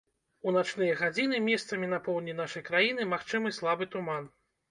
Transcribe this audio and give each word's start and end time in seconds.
У 0.51 0.53
начныя 0.53 0.93
гадзіны 1.01 1.41
месцамі 1.49 1.89
на 1.91 1.99
поўдні 2.09 2.33
нашай 2.41 2.65
краіны 2.69 3.07
магчымы 3.13 3.53
слабы 3.59 3.89
туман. 3.97 4.23